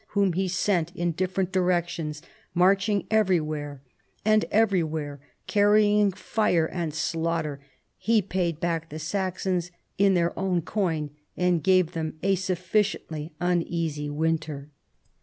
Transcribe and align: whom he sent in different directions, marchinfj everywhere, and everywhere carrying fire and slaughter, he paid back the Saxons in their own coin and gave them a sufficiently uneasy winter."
whom 0.17 0.33
he 0.33 0.47
sent 0.47 0.91
in 0.95 1.11
different 1.11 1.51
directions, 1.51 2.23
marchinfj 2.57 3.05
everywhere, 3.11 3.83
and 4.25 4.45
everywhere 4.49 5.19
carrying 5.45 6.11
fire 6.11 6.65
and 6.67 6.91
slaughter, 6.95 7.59
he 7.99 8.19
paid 8.19 8.59
back 8.59 8.89
the 8.89 8.97
Saxons 8.97 9.69
in 9.99 10.15
their 10.15 10.37
own 10.39 10.63
coin 10.63 11.11
and 11.37 11.61
gave 11.63 11.91
them 11.91 12.17
a 12.23 12.33
sufficiently 12.33 13.31
uneasy 13.39 14.09
winter." 14.09 14.71